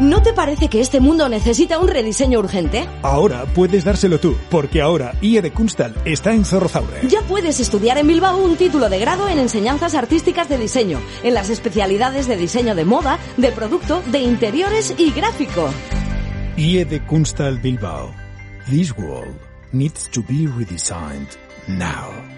[0.00, 2.88] ¿No te parece que este mundo necesita un rediseño urgente?
[3.02, 7.00] Ahora puedes dárselo tú, porque ahora IE de Kunstal está en Zorrozaure.
[7.08, 11.34] Ya puedes estudiar en Bilbao un título de grado en enseñanzas artísticas de diseño, en
[11.34, 15.68] las especialidades de diseño de moda, de producto, de interiores y gráfico.
[16.56, 18.14] IE de Kunstal Bilbao.
[18.70, 19.36] This world
[19.72, 21.36] needs to be redesigned
[21.66, 22.37] now.